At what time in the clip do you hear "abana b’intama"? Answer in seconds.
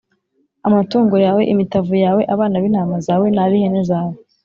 2.33-2.97